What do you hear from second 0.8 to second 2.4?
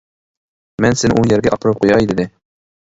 مەن سېنى ئۇ يەرگە ئاپىرىپ قوياي، دېدى.